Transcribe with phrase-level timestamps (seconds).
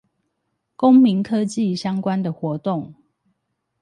[0.75, 2.95] 公民科技相關的活動